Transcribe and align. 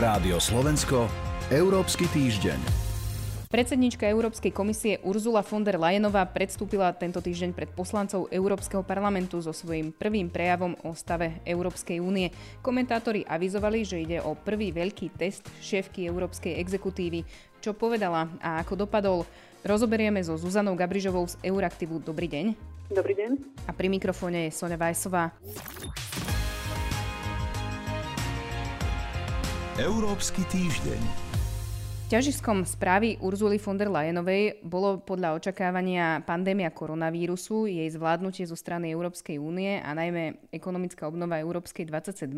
Rádio 0.00 0.40
Slovensko, 0.40 1.12
Európsky 1.52 2.08
týždeň. 2.08 2.56
Predsednička 3.52 4.08
Európskej 4.08 4.48
komisie 4.48 4.96
Urzula 5.04 5.44
von 5.44 5.60
der 5.60 5.76
Leyenová 5.76 6.24
predstúpila 6.24 6.88
tento 6.96 7.20
týždeň 7.20 7.52
pred 7.52 7.68
poslancov 7.68 8.24
Európskeho 8.32 8.80
parlamentu 8.80 9.44
so 9.44 9.52
svojím 9.52 9.92
prvým 9.92 10.32
prejavom 10.32 10.72
o 10.88 10.96
stave 10.96 11.44
Európskej 11.44 12.00
únie. 12.00 12.32
Komentátori 12.64 13.28
avizovali, 13.28 13.84
že 13.84 14.00
ide 14.00 14.24
o 14.24 14.32
prvý 14.32 14.72
veľký 14.72 15.20
test 15.20 15.44
šéfky 15.60 16.08
Európskej 16.08 16.56
exekutívy. 16.56 17.20
Čo 17.60 17.76
povedala 17.76 18.24
a 18.40 18.56
ako 18.64 18.88
dopadol, 18.88 19.28
rozoberieme 19.68 20.24
so 20.24 20.32
Zuzanou 20.40 20.80
Gabrižovou 20.80 21.28
z 21.28 21.36
Euraktivu. 21.44 22.00
Dobrý 22.00 22.24
deň. 22.24 22.56
Dobrý 22.88 23.20
deň. 23.20 23.30
A 23.68 23.76
pri 23.76 23.92
mikrofóne 23.92 24.48
je 24.48 24.56
Sonja 24.56 24.80
Vajsová. 24.80 25.36
Európsky 29.80 30.44
týždeň. 30.52 31.00
Ťažiskom 32.12 32.68
správy 32.68 33.16
Urzuly 33.16 33.56
von 33.56 33.80
der 33.80 33.88
Leyenovej 33.88 34.60
bolo 34.60 35.00
podľa 35.00 35.40
očakávania 35.40 36.20
pandémia 36.28 36.68
koronavírusu, 36.68 37.64
jej 37.64 37.88
zvládnutie 37.88 38.44
zo 38.44 38.52
strany 38.60 38.92
Európskej 38.92 39.40
únie 39.40 39.80
a 39.80 39.96
najmä 39.96 40.52
ekonomická 40.52 41.08
obnova 41.08 41.40
Európskej 41.40 41.88
27. 41.88 42.28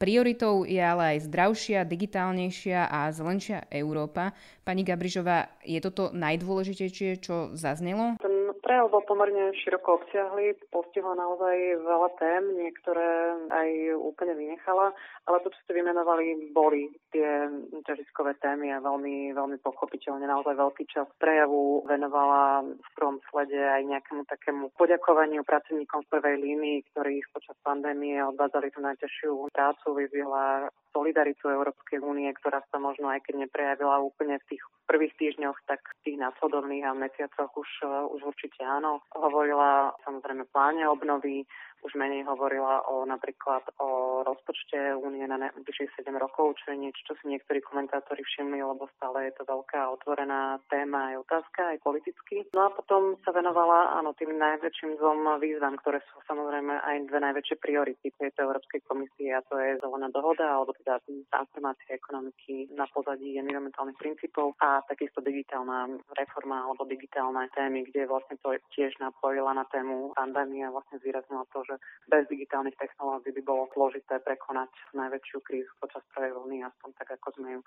Prioritou 0.00 0.64
je 0.64 0.80
ale 0.80 1.20
aj 1.20 1.28
zdravšia, 1.28 1.84
digitálnejšia 1.84 2.88
a 2.88 3.12
zelenšia 3.12 3.68
Európa. 3.68 4.32
Pani 4.64 4.80
Gabrižová, 4.80 5.52
je 5.60 5.84
toto 5.84 6.16
najdôležitejšie, 6.16 7.20
čo 7.20 7.52
zaznelo? 7.52 8.16
Ten 8.16 8.39
prejav 8.70 8.86
bol 8.86 9.02
pomerne 9.02 9.50
široko 9.66 9.98
obsiahly, 9.98 10.54
postihla 10.70 11.18
naozaj 11.18 11.82
veľa 11.82 12.08
tém, 12.22 12.54
niektoré 12.54 13.34
aj 13.50 13.98
úplne 13.98 14.38
vynechala, 14.38 14.94
ale 15.26 15.42
to, 15.42 15.50
čo 15.50 15.58
ste 15.66 15.82
vymenovali, 15.82 16.54
boli 16.54 16.86
tie 17.10 17.50
ťažiskové 17.82 18.38
témy 18.38 18.70
a 18.70 18.78
veľmi, 18.78 19.34
veľmi 19.34 19.58
pochopiteľne 19.58 20.22
naozaj 20.22 20.54
veľký 20.54 20.86
čas 20.86 21.10
prejavu 21.18 21.82
venovala 21.82 22.62
v 22.62 22.88
prvom 22.94 23.18
slede 23.34 23.58
aj 23.58 23.82
nejakému 23.90 24.22
takému 24.30 24.70
poďakovaniu 24.78 25.42
pracovníkom 25.42 26.06
v 26.06 26.12
prvej 26.14 26.36
línii, 26.38 26.78
ktorí 26.94 27.26
počas 27.34 27.58
pandémie 27.66 28.22
odvádzali 28.22 28.70
tú 28.70 28.86
najťažšiu 28.86 29.50
prácu, 29.50 29.98
vyzvihla 29.98 30.70
solidaritu 30.94 31.50
Európskej 31.50 32.02
únie, 32.02 32.30
ktorá 32.38 32.62
sa 32.70 32.78
možno 32.78 33.10
aj 33.10 33.22
keď 33.26 33.46
neprejavila 33.46 34.02
úplne 34.02 34.38
v 34.42 34.54
tých 34.54 34.62
prvých 34.90 35.14
týždňoch, 35.18 35.58
tak 35.70 35.78
v 35.86 36.02
tých 36.02 36.16
následovných 36.18 36.82
a 36.86 36.98
mesiacoch 36.98 37.50
už, 37.54 37.70
už 38.18 38.20
určite 38.26 38.59
áno. 38.64 39.02
Hovorila 39.14 39.94
samozrejme 40.04 40.48
pláne 40.50 40.86
obnovy, 40.86 41.44
už 41.82 41.92
menej 41.96 42.24
hovorila 42.28 42.84
o 42.88 43.04
napríklad 43.08 43.64
o 43.80 44.20
rozpočte 44.26 44.94
únie 44.96 45.24
na 45.24 45.40
najbližších 45.40 46.04
7 46.04 46.12
rokov, 46.16 46.56
čo 46.64 46.72
je 46.72 46.78
niečo, 46.88 47.00
čo 47.08 47.14
si 47.20 47.32
niektorí 47.32 47.64
komentátori 47.64 48.20
všimli, 48.20 48.60
lebo 48.60 48.88
stále 48.96 49.30
je 49.30 49.32
to 49.40 49.48
veľká 49.48 49.90
otvorená 50.00 50.60
téma 50.68 51.14
aj 51.14 51.16
otázka, 51.24 51.60
aj 51.74 51.78
politicky. 51.80 52.44
No 52.52 52.68
a 52.68 52.74
potom 52.74 53.16
sa 53.24 53.32
venovala 53.32 53.96
áno, 53.96 54.12
tým 54.16 54.36
najväčším 54.36 55.00
dvom 55.00 55.40
výzvam, 55.40 55.76
ktoré 55.80 56.04
sú 56.10 56.20
samozrejme 56.28 56.80
aj 56.84 56.96
dve 57.08 57.18
najväčšie 57.24 57.56
priority 57.58 58.12
tejto 58.14 58.44
Európskej 58.44 58.84
komisie 58.84 59.32
a 59.32 59.44
to 59.46 59.56
je 59.56 59.80
zelená 59.80 60.12
dohoda 60.12 60.60
alebo 60.60 60.76
teda 60.76 61.00
transformácia 61.32 61.96
ekonomiky 61.96 62.70
na 62.76 62.84
pozadí 62.90 63.38
environmentálnych 63.40 63.96
princípov 63.96 64.54
a 64.60 64.84
takisto 64.84 65.24
digitálna 65.24 65.88
reforma 66.16 66.66
alebo 66.66 66.84
digitálne 66.84 67.48
témy, 67.54 67.86
kde 67.88 68.10
vlastne 68.10 68.36
to 68.42 68.54
tiež 68.74 68.96
napojila 69.00 69.54
na 69.56 69.64
tému 69.68 70.12
pandémie 70.14 70.66
a 70.66 70.74
vlastne 70.74 70.98
zvýraznila 71.00 71.46
to, 71.54 71.62
že 71.70 71.78
bez 72.10 72.26
digitálnych 72.26 72.74
technológií 72.74 73.30
by 73.38 73.42
bolo 73.46 73.70
zložité 73.70 74.18
prekonať 74.18 74.70
najväčšiu 74.98 75.38
krízu 75.46 75.70
počas 75.78 76.02
prvej 76.10 76.34
vlny, 76.34 76.66
aspoň 76.66 76.90
tak, 76.98 77.14
ako 77.14 77.28
sme 77.38 77.48
ju, 77.54 77.60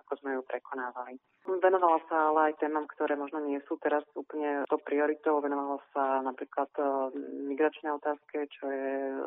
ako 0.00 0.12
sme 0.24 0.30
ju 0.38 0.40
prekonávali. 0.48 1.20
Venovala 1.48 1.98
sa 2.08 2.16
ale 2.30 2.52
aj 2.52 2.60
témam, 2.60 2.84
ktoré 2.84 3.16
možno 3.16 3.40
nie 3.40 3.60
sú 3.64 3.80
teraz 3.80 4.04
úplne 4.12 4.64
to 4.68 4.76
prioritou. 4.84 5.40
Venovala 5.40 5.80
sa 5.96 6.20
napríklad 6.20 6.68
e, 6.76 6.84
migračnej 7.48 7.96
otázke, 7.96 8.44
čo 8.60 8.64
je 8.68 8.92
e, 9.08 9.20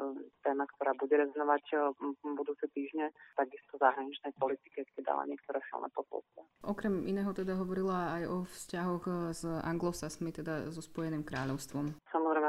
téma, 0.45 0.69
ktorá 0.77 0.93
bude 0.93 1.17
rezonovať 1.17 1.63
e, 1.73 1.75
v 1.97 2.37
budúce 2.37 2.69
týždne, 2.69 3.09
takisto 3.33 3.81
zahraničnej 3.81 4.29
politike, 4.37 4.85
keď 4.93 5.03
dala 5.03 5.25
niektoré 5.25 5.57
silné 5.67 5.89
posolstva. 5.97 6.41
Okrem 6.69 7.01
iného 7.09 7.33
teda 7.33 7.57
hovorila 7.57 8.15
aj 8.21 8.23
o 8.29 8.37
vzťahoch 8.45 9.33
s 9.33 9.43
anglosasmi, 9.43 10.29
teda 10.29 10.69
so 10.69 10.85
Spojeným 10.85 11.25
kráľovstvom. 11.25 11.97
Samozrejme, 12.13 12.42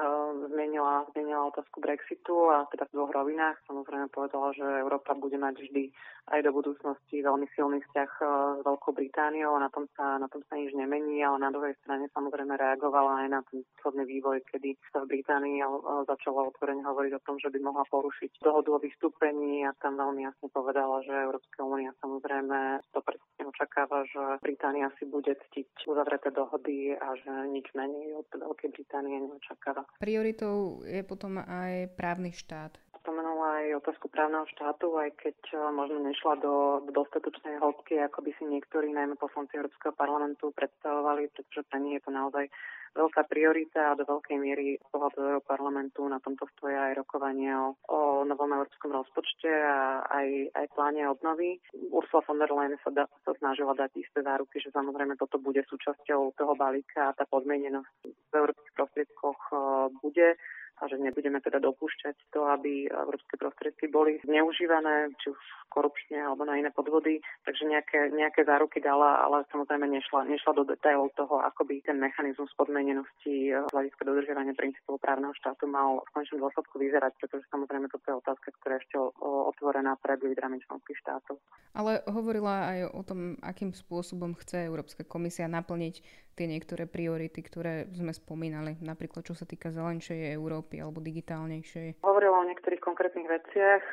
zmienila, 0.85 1.07
zmienila 1.13 1.49
otázku 1.49 1.81
Brexitu 1.81 2.53
a 2.53 2.69
teda 2.69 2.85
v 2.89 2.95
dvoch 2.95 3.13
rovinách. 3.17 3.57
Samozrejme 3.65 4.13
povedala, 4.13 4.53
že 4.53 4.65
Európa 4.85 5.17
bude 5.17 5.41
mať 5.41 5.57
vždy 5.57 5.85
aj 6.33 6.41
do 6.41 6.57
budúcnosti 6.57 7.21
veľmi 7.21 7.45
silný 7.53 7.85
vzťah 7.85 8.11
e, 8.17 8.25
s 8.57 8.61
Veľkou 8.65 8.97
Britániou 8.97 9.61
a 9.61 9.65
na 9.65 9.69
tom 9.69 9.85
sa, 9.93 10.17
na 10.17 10.25
tom 10.33 10.41
sa 10.49 10.57
nič 10.57 10.73
nemení, 10.73 11.21
ale 11.21 11.37
na 11.37 11.53
druhej 11.53 11.77
strane 11.85 12.09
samozrejme 12.17 12.57
reagovala 12.57 13.25
aj 13.25 13.29
na 13.29 13.41
ten 13.53 13.61
posledný 13.77 14.09
vývoj, 14.09 14.41
kedy 14.49 14.73
sa 14.89 15.05
v 15.05 15.21
Británii 15.21 15.61
e, 15.61 15.67
začalo 16.09 16.49
otvorene 16.49 16.81
hovoriť 16.81 17.13
o 17.21 17.25
tom, 17.29 17.37
že 17.37 17.53
by 17.53 17.59
mohla 17.61 17.85
porušiť 17.93 18.41
dohodu 18.41 18.73
o 18.73 18.81
vystúpení 18.81 19.69
a 19.69 19.77
tam 19.85 20.01
veľmi 20.01 20.25
jasne 20.25 20.49
povedala, 20.49 21.05
že 21.05 21.13
Európska 21.13 21.61
únia 21.61 21.93
samozrejme 22.01 22.81
to 22.97 23.05
presne 23.05 23.45
očakáva, 23.45 24.09
že 24.09 24.41
Británia 24.41 24.89
si 24.97 25.05
bude 25.05 25.37
ctiť 25.37 25.85
uzavreté 25.85 26.33
dohody 26.33 26.97
a 26.97 27.09
že 27.21 27.33
nič 27.53 27.69
menej 27.77 28.17
od 28.17 28.29
Veľkej 28.33 28.73
Británie 28.73 29.21
neočakáva. 29.29 29.85
Prioritou 30.01 30.74
je 30.83 31.01
potom 31.07 31.39
aj 31.39 31.95
právny 31.95 32.35
štát 32.35 32.75
spomenula 33.05 33.61
aj 33.61 33.85
otázku 33.85 34.09
právneho 34.09 34.49
štátu, 34.57 34.97
aj 34.97 35.13
keď 35.21 35.37
e, 35.53 35.57
možno 35.77 36.01
nešla 36.01 36.41
do, 36.41 36.81
do 36.89 37.05
dostatočnej 37.05 37.61
hĺbky, 37.61 38.01
ako 38.01 38.25
by 38.25 38.33
si 38.33 38.49
niektorí, 38.49 38.97
najmä 38.97 39.21
poslanci 39.21 39.61
Európskeho 39.61 39.93
parlamentu, 39.93 40.57
predstavovali, 40.57 41.29
pretože 41.37 41.69
pre 41.69 41.79
nich 41.85 42.01
je 42.01 42.05
to 42.09 42.11
naozaj 42.17 42.49
veľká 42.97 43.27
priorita 43.29 43.93
a 43.93 43.99
do 43.99 44.09
veľkej 44.09 44.39
miery 44.41 44.79
z 44.81 44.87
pohľadu 44.89 45.45
parlamentu 45.45 46.07
na 46.07 46.23
tomto 46.23 46.47
stoja 46.57 46.89
aj 46.89 47.05
rokovanie 47.05 47.51
o, 47.53 47.75
o 47.91 48.23
novom 48.25 48.55
európskom 48.55 48.95
rozpočte 48.95 49.51
a 49.51 50.07
aj, 50.09 50.55
aj 50.55 50.67
pláne 50.73 51.03
obnovy. 51.11 51.59
Ursula 51.91 52.23
von 52.25 52.41
der 52.41 52.55
Leyen 52.55 52.79
sa, 52.87 52.95
da, 52.95 53.05
sa 53.27 53.35
snažila 53.37 53.75
dať 53.77 53.99
isté 53.99 54.23
záruky, 54.23 54.63
že 54.63 54.73
samozrejme 54.73 55.19
toto 55.21 55.43
bude 55.43 55.61
súčasťou 55.67 56.39
toho 56.39 56.55
balíka 56.55 57.11
a 57.11 57.17
tá 57.19 57.27
podmienenosť 57.27 57.95
v 58.07 58.33
európskych 58.33 58.75
prostriedkoch 58.79 59.41
uh, 59.53 59.91
bude 59.99 60.39
a 60.81 60.91
že 60.91 60.99
nebudeme 60.99 61.39
teda 61.39 61.63
dopúšťať 61.63 62.35
to, 62.35 62.47
aby 62.51 62.91
európske 62.91 63.39
prostriedky 63.39 63.87
boli 63.87 64.19
zneužívané, 64.27 65.15
či 65.23 65.31
už 65.31 65.41
korupčne 65.71 66.19
alebo 66.23 66.43
na 66.47 66.59
iné 66.59 66.71
podvody. 66.75 67.23
Takže 67.47 67.67
nejaké, 67.67 68.11
nejaké 68.15 68.47
záruky 68.47 68.79
dala, 68.79 69.23
ale 69.27 69.47
samozrejme 69.51 69.87
nešla, 69.91 70.27
nešla 70.31 70.53
do 70.55 70.65
detailov 70.67 71.11
toho, 71.19 71.43
ako 71.43 71.67
by 71.67 71.83
ten 71.83 71.99
mechanizmus 71.99 72.51
podmenenosti 72.59 73.55
z 73.55 73.71
hľadiska 73.71 74.03
dodržiavania 74.03 74.55
princípov 74.55 75.03
právneho 75.03 75.35
štátu 75.39 75.67
mal 75.67 76.03
v 76.03 76.11
končnom 76.15 76.47
dôsledku 76.47 76.79
vyzerať, 76.79 77.13
pretože 77.19 77.45
samozrejme 77.51 77.91
toto 77.91 78.07
je 78.11 78.21
otázka, 78.23 78.49
ktorá 78.63 78.79
je 78.79 78.83
ešte 78.87 78.97
otvorená 79.21 79.99
pred 79.99 80.19
lídrami 80.23 80.63
členských 80.63 80.99
štátov. 81.03 81.39
Ale 81.75 82.07
hovorila 82.07 82.71
aj 82.71 82.79
o 82.95 83.03
tom, 83.03 83.21
akým 83.43 83.75
spôsobom 83.75 84.39
chce 84.39 84.71
Európska 84.71 85.03
komisia 85.03 85.51
naplniť 85.51 86.25
tie 86.35 86.47
niektoré 86.51 86.91
priority, 86.91 87.41
ktoré 87.47 87.87
sme 87.95 88.11
spomínali, 88.11 88.75
napríklad 88.83 89.23
čo 89.23 89.39
sa 89.39 89.47
týka 89.47 89.71
zelenšej 89.71 90.35
Európy 90.35 90.64
alebo 90.81 91.05
digitálnejšej? 91.05 92.01
Hovorila 92.01 92.41
o 92.41 92.49
niektorých 92.49 92.81
konkrétnych 92.81 93.29
veciach. 93.29 93.85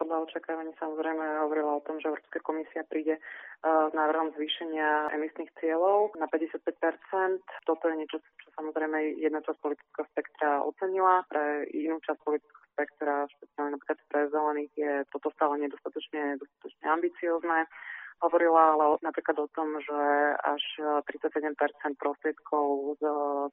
Podľa 0.00 0.26
očakávaní 0.26 0.72
samozrejme 0.80 1.46
hovorila 1.46 1.78
o 1.78 1.84
tom, 1.84 2.02
že 2.02 2.10
Európska 2.10 2.42
komisia 2.42 2.82
príde 2.88 3.20
s 3.62 3.92
návrhom 3.94 4.34
zvýšenia 4.34 5.14
emisných 5.14 5.50
cieľov 5.60 6.14
na 6.18 6.26
55% 6.26 7.42
Toto 7.66 7.84
je 7.86 7.96
niečo, 7.96 8.18
čo 8.42 8.48
samozrejme 8.56 9.18
jedna 9.20 9.42
časť 9.42 9.58
politického 9.62 10.06
spektra 10.14 10.62
ocenila. 10.62 11.22
Pre 11.30 11.70
inú 11.74 11.98
časť 12.02 12.20
politického 12.22 12.64
spektra, 12.76 13.24
špeciálne 13.32 13.72
napríklad 13.74 13.98
pre 14.12 14.20
zelených, 14.28 14.72
je 14.76 14.92
toto 15.08 15.32
stále 15.32 15.56
nedostatočne, 15.64 16.36
dostatočne 16.36 16.86
ambiciozne. 16.92 17.64
Hovorila 18.16 18.72
ale 18.72 18.96
napríklad 19.04 19.36
o 19.44 19.48
tom, 19.52 19.76
že 19.76 20.00
až 20.40 20.64
37% 21.04 21.52
prostriedkov 22.00 22.96
z 22.96 23.04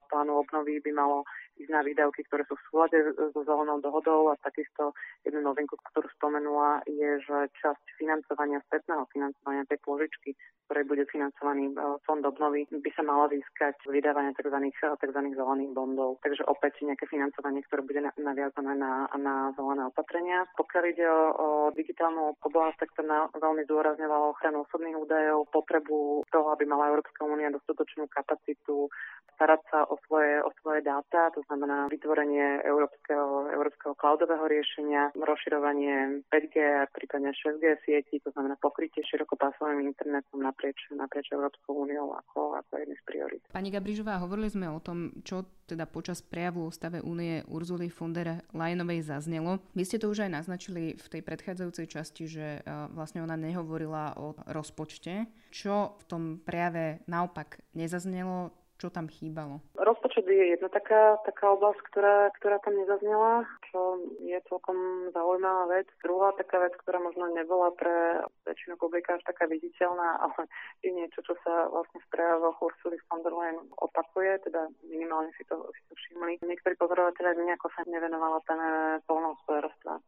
plánu 0.07 0.39
obnovy 0.39 0.79
by 0.79 0.91
malo 0.95 1.27
ísť 1.59 1.69
na 1.69 1.81
výdavky, 1.83 2.23
ktoré 2.25 2.47
sú 2.47 2.55
v 2.55 2.65
súlade 2.71 2.97
so 3.35 3.41
zelenou 3.43 3.83
dohodou 3.83 4.31
a 4.31 4.39
takisto 4.41 4.95
jednu 5.27 5.43
novinku, 5.43 5.75
ktorú 5.91 6.07
spomenula, 6.17 6.81
je, 6.87 7.19
že 7.21 7.37
časť 7.59 7.85
financovania, 7.99 8.63
spätného 8.71 9.03
financovania 9.11 9.67
tej 9.67 9.79
pôžičky, 9.83 10.33
ktorej 10.65 10.85
bude 10.87 11.03
financovaný 11.11 11.69
e, 11.69 11.73
fond 12.07 12.23
obnovy, 12.23 12.65
by 12.71 12.89
sa 12.95 13.03
malo 13.03 13.29
získať 13.29 13.77
vydávanie 13.85 14.33
tzv. 14.33 14.57
tzv. 14.73 15.19
zelených 15.35 15.75
bondov. 15.75 16.23
Takže 16.23 16.47
opäť 16.47 16.81
nejaké 16.87 17.05
financovanie, 17.11 17.61
ktoré 17.67 17.83
bude 17.83 18.01
naviazané 18.17 18.73
na, 18.79 19.11
na 19.19 19.51
zelené 19.59 19.83
opatrenia. 19.85 20.47
Pokiaľ 20.57 20.83
ide 20.89 21.05
o, 21.05 21.21
o 21.35 21.47
digitálnu 21.75 22.39
oblasť, 22.41 22.77
tak 22.79 22.89
to 22.97 23.01
na, 23.05 23.29
veľmi 23.37 23.67
zdôrazňovalo 23.67 24.33
ochranu 24.33 24.52
ochranu 24.53 24.69
osobných 24.69 24.97
údajov, 25.01 25.49
potrebu 25.49 26.21
toho, 26.29 26.47
aby 26.53 26.69
mala 26.69 26.93
Európska 26.93 27.25
únia 27.25 27.49
dostatočnú 27.49 28.05
kapacitu 28.05 28.93
starať 29.33 29.61
sa 29.73 29.79
o 29.89 29.97
svoje, 30.05 30.39
o 30.45 30.53
svoje 30.61 30.85
dáta, 30.85 31.33
to 31.33 31.41
znamená 31.49 31.89
vytvorenie 31.89 32.61
európskeho, 32.61 33.49
európskeho 33.49 33.97
cloudového 33.97 34.45
riešenia, 34.45 35.09
rozširovanie 35.17 36.21
5G 36.29 36.55
a 36.61 36.85
prípadne 36.93 37.33
6G 37.33 37.81
sieti, 37.81 38.21
to 38.21 38.29
znamená 38.37 38.53
pokrytie 38.61 39.01
širokopásovým 39.09 39.89
internetom 39.89 40.37
naprieč, 40.37 40.77
naprieč 40.93 41.33
Európskou 41.33 41.73
úniou 41.73 42.13
ako, 42.13 42.61
ako 42.61 42.71
jedný 42.77 42.95
z 42.95 43.03
priorit. 43.09 43.41
Pani 43.49 43.73
Gabrižová, 43.73 44.21
hovorili 44.21 44.53
sme 44.53 44.69
o 44.69 44.77
tom, 44.77 45.17
čo 45.25 45.49
teda 45.65 45.87
počas 45.87 46.19
prejavu 46.19 46.67
o 46.67 46.75
stave 46.75 46.99
únie 46.99 47.41
Urzuly 47.47 47.87
von 47.89 48.11
der 48.11 48.43
Leyenovej 48.51 49.07
zaznelo. 49.07 49.63
Vy 49.73 49.83
ste 49.87 49.97
to 49.97 50.11
už 50.11 50.27
aj 50.27 50.43
naznačili 50.43 50.99
v 50.99 51.07
tej 51.07 51.21
predchádzajúcej 51.23 51.87
časti, 51.87 52.23
že 52.27 52.59
e, 52.59 52.61
vlastne 52.91 53.23
ona 53.23 53.39
nehovorila 53.39 54.19
o 54.19 54.35
rozpočte. 54.49 55.29
Čo 55.53 55.95
v 55.99 56.03
tom 56.09 56.23
prejave 56.41 57.05
naopak 57.07 57.61
nezaznelo, 57.77 58.51
čo 58.83 58.91
tam 58.91 59.07
chýbalo? 59.07 59.63
Rozpočet 59.79 60.27
je 60.27 60.59
jedna 60.59 60.67
taká, 60.67 61.15
taká 61.23 61.55
oblasť, 61.55 61.79
ktorá, 61.87 62.35
ktorá 62.35 62.59
tam 62.59 62.75
nezaznela, 62.75 63.47
čo 63.71 63.95
je 64.19 64.35
celkom 64.51 65.07
zaujímavá 65.15 65.79
vec. 65.79 65.87
Druhá 66.03 66.35
taká 66.35 66.59
vec, 66.59 66.75
ktorá 66.83 66.99
možno 66.99 67.31
nebola 67.31 67.71
pre 67.79 68.27
väčšinu 68.43 68.75
publika 68.75 69.15
až 69.15 69.23
taká 69.23 69.47
viditeľná, 69.47 70.19
ale 70.27 70.51
je 70.83 70.91
niečo, 70.91 71.23
čo 71.23 71.31
sa 71.47 71.71
vlastne 71.71 72.03
v 72.03 72.11
prejavoch 72.11 72.59
Ursuly 72.59 72.99
von 73.07 73.23
der 73.23 73.31
Leyen 73.31 73.63
opakuje, 73.79 74.43
teda 74.51 74.67
minimálne 74.83 75.31
si 75.39 75.47
to, 75.47 75.63
si 75.71 75.81
to 75.87 75.95
všimli. 75.95 76.43
Niektorí 76.43 76.75
pozorovateľe 76.75 77.39
nejako 77.39 77.71
sa 77.71 77.87
nevenovala 77.87 78.43
téme 78.43 78.99
polnohospodárstva. 79.07 80.02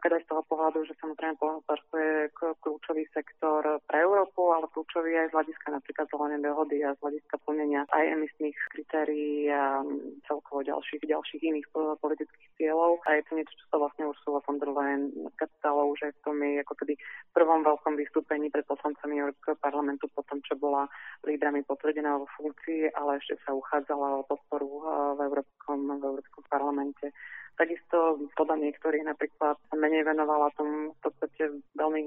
Napríklad 0.00 0.16
aj 0.16 0.24
z 0.24 0.32
toho 0.32 0.44
pohľadu, 0.48 0.78
že 0.88 0.96
samozrejme 0.96 1.36
polnohospodárstvo 1.36 1.96
je 2.00 2.32
kľúčový 2.64 3.04
sektor 3.12 3.60
pre 3.84 4.00
Európu, 4.00 4.48
ale 4.48 4.64
kľúčový 4.72 5.12
aj 5.12 5.28
z 5.28 5.34
hľadiska 5.36 5.76
napríklad 5.76 6.08
zelenej 6.08 6.40
dohody 6.40 6.80
a 6.80 6.96
z 6.96 7.00
hľadiska 7.04 7.36
plnenia 7.44 7.84
aj 7.92 8.04
emisných 8.16 8.56
kritérií 8.72 9.52
a 9.52 9.84
celkovo 10.24 10.64
ďalších, 10.64 11.04
ďalších 11.04 11.42
iných 11.44 11.68
politických 12.00 12.48
cieľov. 12.56 13.04
A 13.04 13.20
je 13.20 13.28
to 13.28 13.32
niečo, 13.36 13.52
čo 13.60 13.66
sa 13.68 13.76
vlastne 13.76 14.08
Ursula 14.08 14.40
von 14.40 14.56
der 14.56 14.72
Leyen 14.72 15.12
stalo 15.60 15.92
už 15.92 16.00
aj 16.08 16.12
v 16.16 16.22
tom 16.24 16.36
jej 16.40 16.56
ako 16.64 16.74
keby 16.80 16.94
prvom 17.36 17.60
veľkom 17.60 17.94
vystúpení 18.00 18.48
pred 18.48 18.64
poslancami 18.64 19.20
Európskeho 19.20 19.60
parlamentu 19.60 20.08
po 20.16 20.24
tom, 20.24 20.40
čo 20.48 20.56
bola 20.56 20.88
lídrami 21.28 21.60
potvrdená 21.68 22.16
vo 22.16 22.24
funkcii, 22.40 22.96
ale 22.96 23.20
ešte 23.20 23.36
sa 23.44 23.52
uchádzala 23.52 24.24
o 24.24 24.24
podporu 24.24 24.80
v 25.12 25.20
Európskom, 25.28 26.00
v 26.00 26.04
Európskom 26.08 26.40
parlamente. 26.48 27.12
Takisto 27.58 28.20
podľa 28.34 28.56
niektorých 28.56 29.04
napríklad 29.04 29.56
menej 29.76 30.08
venovala 30.08 30.48
tomu 30.56 30.96
v 30.96 31.00
podstate 31.04 31.60
veľmi 31.76 32.02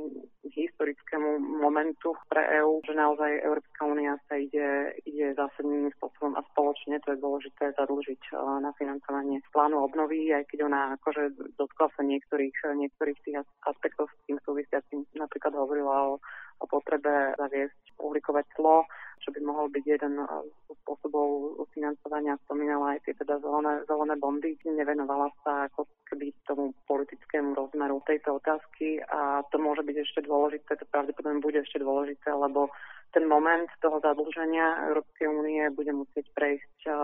historickému 0.49 1.61
momentu 1.61 2.17
pre 2.29 2.41
EÚ, 2.61 2.81
že 2.85 2.97
naozaj 2.97 3.41
Európska 3.45 3.85
únia 3.85 4.17
sa 4.25 4.37
ide, 4.37 4.97
ide 5.05 5.37
zásadným 5.37 5.93
spôsobom 5.97 6.33
a 6.37 6.45
spoločne, 6.53 6.97
to 7.05 7.13
je 7.13 7.21
dôležité, 7.21 7.73
zadlžiť 7.77 8.21
eh, 8.33 8.37
na 8.65 8.73
financovanie 8.77 9.41
plánu 9.53 9.77
obnovy, 9.85 10.33
aj 10.33 10.49
keď 10.49 10.65
ona 10.65 10.97
akože 10.97 11.55
dotkla 11.55 11.87
sa 11.93 12.01
niektorých, 12.01 12.57
niektorých 12.73 13.17
tých 13.21 13.37
aspektov 13.69 14.09
s 14.09 14.15
tým 14.25 14.41
súvisiacím. 14.41 15.05
Napríklad 15.13 15.53
hovorila 15.53 16.17
o, 16.17 16.21
o 16.63 16.65
potrebe 16.65 17.35
zaviesť 17.35 17.99
uhlíkové 17.99 18.47
clo, 18.55 18.87
čo 19.19 19.31
by 19.31 19.39
mohol 19.43 19.67
byť 19.71 19.85
jeden 19.87 20.19
z 20.19 20.67
spôsobov 20.83 21.55
financovania. 21.71 22.39
Spomínala 22.43 22.95
aj 22.95 23.07
tie 23.07 23.15
teda 23.15 23.39
zelené, 23.39 23.83
zelené 23.87 24.15
bondy. 24.19 24.59
Nevenovala 24.67 25.31
sa 25.43 25.71
ako 25.71 25.87
keby 26.11 26.35
tomu 26.43 26.75
politickému 26.87 27.55
rozmeru 27.55 28.03
tejto 28.03 28.43
otázky 28.43 28.99
a 29.07 29.43
to 29.47 29.55
môže 29.59 29.87
byť 29.87 29.97
ešte 30.03 30.19
dôležité, 30.27 30.75
to 30.75 30.85
pravdepodobne 30.91 31.39
bude 31.39 31.63
ešte 31.63 31.79
dôležité, 31.79 32.35
lebo 32.35 32.67
ten 33.13 33.29
moment 33.29 33.69
toho 33.77 34.01
zadlženia 34.01 34.89
Európskej 34.89 35.29
únie 35.29 35.61
bude 35.69 35.93
musieť 35.93 36.25
prejsť 36.33 36.89
uh, 36.89 36.95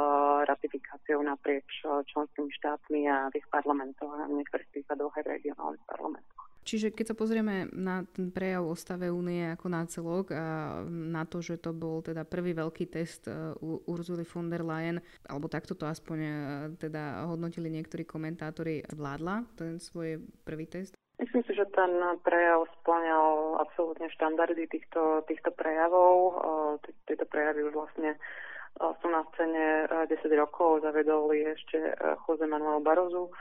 ratifikáciou 0.49 1.21
naprieč 1.21 1.69
uh, 1.85 2.01
členskými 2.09 2.49
štátmi 2.49 3.05
a 3.05 3.29
v 3.29 3.37
ich 3.37 3.47
parlamentoch 3.53 4.09
a 4.09 4.25
v 4.25 4.41
niektorých 4.41 4.73
prípadoch 4.73 5.13
aj 5.21 5.23
v 5.23 5.33
regionálnych 5.37 5.85
parlamentoch. 5.85 6.49
Čiže 6.69 6.93
keď 6.93 7.05
sa 7.09 7.15
pozrieme 7.17 7.65
na 7.73 8.05
ten 8.05 8.29
prejav 8.29 8.61
o 8.61 8.77
stave 8.77 9.09
únie 9.09 9.41
ako 9.57 9.65
na 9.73 9.89
celok 9.89 10.29
a 10.37 10.77
na 10.85 11.25
to, 11.25 11.41
že 11.41 11.57
to 11.57 11.73
bol 11.73 12.05
teda 12.05 12.21
prvý 12.29 12.53
veľký 12.53 12.85
test 12.93 13.25
uh, 13.25 13.57
Urzuly 13.89 14.21
von 14.21 14.53
der 14.53 14.61
Leyen, 14.61 15.01
alebo 15.25 15.49
takto 15.49 15.73
to 15.73 15.89
aspoň 15.89 16.17
uh, 16.21 16.33
teda 16.77 17.25
hodnotili 17.25 17.73
niektorí 17.73 18.05
komentátori, 18.05 18.85
vládla 18.85 19.49
ten 19.57 19.81
svoj 19.81 20.21
prvý 20.45 20.69
test? 20.69 20.93
Myslím 21.17 21.41
si, 21.49 21.57
že 21.57 21.65
ten 21.73 21.89
prejav 22.21 22.69
splňal 22.79 23.65
absolútne 23.65 24.05
štandardy 24.13 24.69
týchto, 24.69 25.25
týchto 25.25 25.49
prejavov. 25.57 26.13
Uh, 26.37 26.73
tieto 27.09 27.25
prejavy 27.25 27.65
už 27.65 27.73
vlastne 27.73 28.13
sú 28.77 29.09
na 29.09 29.25
scéne 29.33 29.89
10 30.07 30.21
rokov, 30.39 30.85
zavedoli 30.85 31.51
ešte 31.51 31.97
Jose 32.23 32.45
Manuel 32.45 32.79
Barozu 32.79 33.33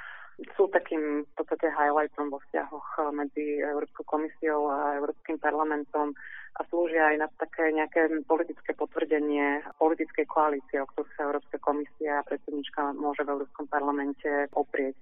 sú 0.54 0.70
takým 0.70 1.26
v 1.26 1.32
podstate 1.34 1.66
highlightom 1.66 2.30
vo 2.30 2.38
vzťahoch 2.46 2.88
eh, 2.98 3.04
medzi 3.10 3.44
Európskou 3.58 4.06
komisiou 4.06 4.70
a 4.70 4.98
Európskym 5.02 5.42
parlamentom 5.42 6.14
a 6.58 6.60
slúžia 6.70 7.14
aj 7.14 7.16
na 7.22 7.28
také 7.38 7.70
nejaké 7.70 8.10
politické 8.26 8.74
potvrdenie 8.74 9.62
politickej 9.78 10.26
koalície, 10.26 10.82
o 10.82 10.90
ktorú 10.90 11.06
sa 11.14 11.26
Európska 11.30 11.58
komisia 11.62 12.18
a 12.18 12.26
predsednička 12.26 12.98
môže 12.98 13.22
v 13.22 13.34
Európskom 13.34 13.66
parlamente 13.70 14.50
oprieť. 14.54 14.98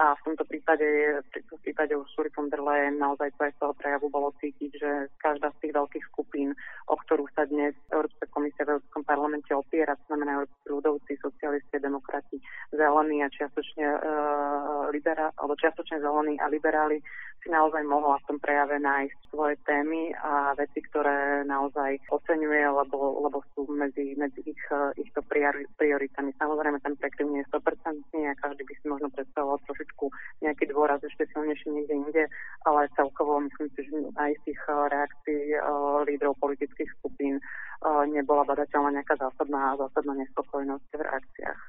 A 0.00 0.16
v 0.16 0.24
tomto 0.24 0.48
prípade, 0.48 1.20
v 1.20 1.60
prípade 1.60 1.92
Ursula 1.92 2.32
von 2.32 2.48
der 2.48 2.64
Leyen 2.64 2.96
naozaj 2.96 3.28
to 3.36 3.44
aj 3.44 3.52
z 3.52 3.58
toho 3.60 3.74
prejavu 3.76 4.08
bolo 4.08 4.32
cítiť, 4.40 4.70
že 4.72 4.90
každá 5.20 5.52
z 5.52 5.68
tých 5.68 5.76
veľkých 5.76 6.04
skupín, 6.08 6.56
o 6.88 6.96
ktorú 6.96 7.28
sa 7.36 7.44
dnes 7.44 7.76
Európska 7.92 8.24
komisia 8.32 8.64
v 8.64 8.80
Európskom 8.80 9.04
parlamente 9.04 9.52
opiera, 9.52 9.92
to 10.00 10.04
znamená 10.08 10.40
Európsky 10.40 10.66
ľudovci, 10.72 11.12
socialisti, 11.20 11.76
demokrati, 11.76 12.40
zelení 12.72 13.20
a 13.20 13.28
čiastočne 13.28 13.84
uh, 13.84 14.88
libera, 14.88 15.28
alebo 15.36 15.60
čiastočne 15.60 16.00
zelení 16.00 16.40
a 16.40 16.48
liberáli, 16.48 16.96
si 17.42 17.50
naozaj 17.50 17.82
mohla 17.82 18.22
v 18.22 18.26
tom 18.30 18.38
prejave 18.38 18.78
nájsť 18.78 19.18
svoje 19.34 19.58
témy 19.66 20.14
a 20.22 20.54
veci, 20.54 20.78
ktoré 20.78 21.42
naozaj 21.42 21.98
oceňuje, 22.14 22.62
lebo, 22.70 23.18
lebo 23.26 23.42
sú 23.52 23.66
medzi, 23.74 24.14
medzi 24.14 24.46
ich, 24.46 24.62
ich 24.94 25.10
to 25.10 25.20
prioritami. 25.26 26.30
Samozrejme, 26.38 26.78
ten 26.86 26.94
prekryv 26.94 27.26
nie 27.34 27.42
je 27.42 27.50
100% 27.50 28.30
a 28.30 28.38
každý 28.38 28.62
by 28.62 28.74
si 28.78 28.86
možno 28.86 29.08
predstavoval 29.10 29.58
trošičku 29.66 30.04
nejaký 30.46 30.70
dôraz 30.70 31.02
ešte 31.02 31.26
silnejšie 31.34 31.68
niekde 31.74 31.94
inde, 31.98 32.24
ale 32.62 32.86
celkovo 32.94 33.42
myslím 33.42 33.68
si, 33.74 33.90
že 33.90 33.98
aj 34.14 34.30
z 34.38 34.42
tých 34.46 34.60
eh, 34.70 34.74
reakcií 34.94 35.42
uh, 35.58 36.06
lídrov 36.06 36.38
politických 36.38 36.90
skupín 37.02 37.42
uh, 37.42 38.06
nebola 38.06 38.46
badateľná 38.46 39.02
nejaká 39.02 39.18
zásadná, 39.18 39.74
zásadná 39.74 40.14
nespokojnosť 40.22 40.88
v 40.94 41.02
reakciách. 41.02 41.60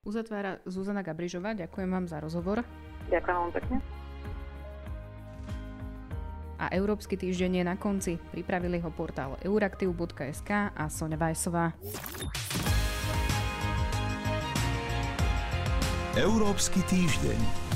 Uzatvára 0.00 0.58
Zuzana 0.64 1.04
Gabrižová, 1.04 1.52
ďakujem 1.52 1.90
vám 1.92 2.06
za 2.08 2.18
rozhovor. 2.18 2.64
Ďakujem 3.12 3.36
vám 3.36 3.52
pekne 3.52 3.99
a 6.60 6.68
Európsky 6.68 7.16
týždeň 7.16 7.50
je 7.56 7.64
na 7.64 7.76
konci. 7.80 8.12
Pripravili 8.20 8.76
ho 8.84 8.92
portál 8.92 9.40
euraktiv.sk 9.40 10.76
a 10.76 10.84
Sonja 10.92 11.16
Vajsová. 11.16 11.72
Európsky 16.20 16.84
týždeň. 16.84 17.69